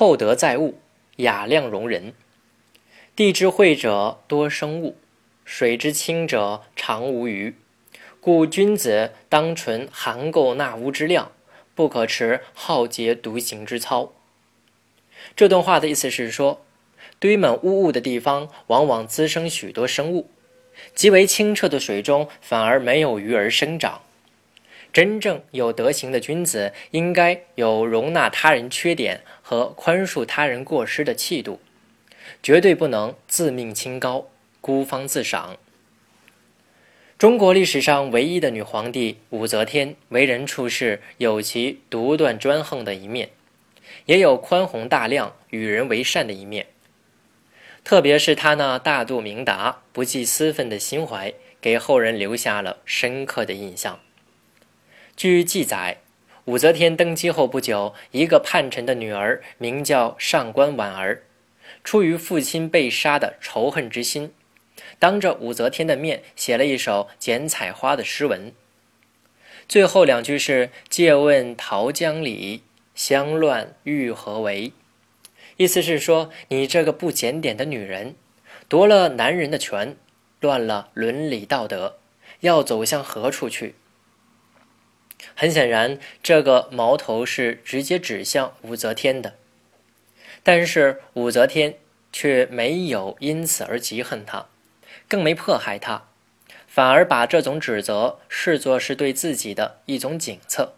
[0.00, 0.78] 厚德载物，
[1.16, 2.14] 雅量容人。
[3.14, 4.96] 地之惠者多生物，
[5.44, 7.54] 水之清者常无鱼。
[8.18, 11.32] 故君子当存含垢纳污之量，
[11.74, 14.14] 不可持好洁独行之操。
[15.36, 16.64] 这段话的意思是说，
[17.18, 20.30] 堆满污物的地方，往往滋生许多生物；
[20.94, 24.00] 极为清澈的水中，反而没有鱼儿生长。
[24.92, 31.60] 真正有德行的君子，应该有容纳他人缺点和宽恕他人过失的气度，
[32.42, 34.28] 绝对不能自命清高、
[34.60, 35.56] 孤芳自赏。
[37.16, 43.28] 中国历史上唯一的女皇帝武则天，为人处事有其独断专横的一面，
[44.06, 46.66] 也有宽宏大量、与人为善的一面。
[47.84, 54.00] 特别是她那大度明达、不计私愤的心怀，给后人留下了深刻的印象。
[55.20, 55.98] 据记载，
[56.46, 61.24] 武则天登基后不久，一个叛臣的女儿名叫上官婉儿，
[61.84, 64.32] 出于父亲被杀的仇恨之心。
[64.98, 68.54] 当着武则天的面写了一首剪彩花的诗文，
[69.68, 72.62] 最后两句是“借问桃江里，
[72.94, 74.72] 香乱欲何为”，
[75.58, 78.14] 意思是说你这个不检点的女人，
[78.68, 79.94] 夺了男人的权，
[80.40, 81.98] 乱了伦理道德，
[82.40, 83.74] 要走向何处去？
[85.34, 89.34] 很显然，这个矛头是直接指向武则天的，
[90.42, 91.74] 但是武则天
[92.12, 94.46] 却没有因此而嫉恨她。
[95.08, 96.04] 更没迫害他，
[96.68, 100.74] 反而把这种指责视作是对自己的一种警策，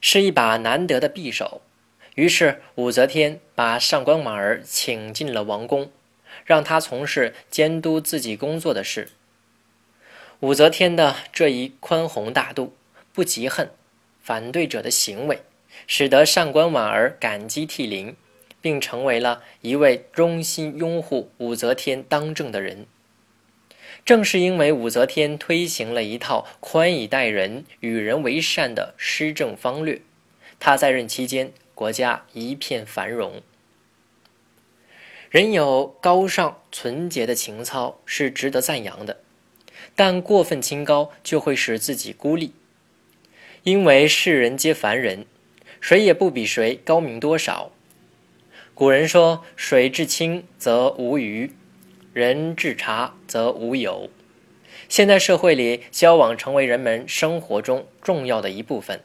[0.00, 1.60] 是一把难得的匕首。
[2.14, 5.90] 于是武则天把上官婉儿请进了王宫，
[6.44, 9.08] 让他从事监督自己工作的事。
[10.38, 12.72] 武则天的这一宽宏大度、
[13.12, 13.70] 不嫉恨
[14.22, 15.42] 反对者的行为，
[15.86, 18.16] 使得上官婉儿感激涕零，
[18.60, 22.86] 并成为了一位忠心拥护武则天当政的人。
[24.04, 30.00] 正是因为武则天推行了一套宽以待人、与人为善的施政方略，
[30.58, 33.42] 她在任期间，国家一片繁荣。
[35.30, 39.20] 人有高尚纯洁的情操是值得赞扬的，
[39.94, 42.52] 但过分清高就会使自己孤立。
[43.64, 45.24] 因为世人皆凡人，
[45.80, 47.70] 谁也不比谁高明多少。
[48.74, 51.52] 古人说：“水至清则无鱼。”
[52.12, 54.10] 人至察则无友。
[54.88, 59.00] 现代社会里，交往成为人们生活中重要的一部分，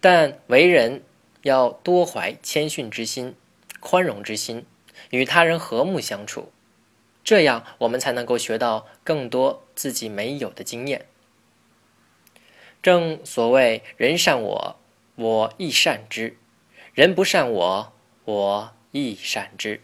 [0.00, 1.02] 但为人
[1.42, 3.34] 要多怀谦逊之心、
[3.78, 4.64] 宽容之心，
[5.10, 6.50] 与他人和睦相处，
[7.22, 11.04] 这样我们才能够学到更多自己没有的经验。
[12.86, 14.76] 正所谓“人善我，
[15.16, 16.34] 我亦善之；
[16.94, 17.92] 人不善我，
[18.24, 19.80] 我亦善之。”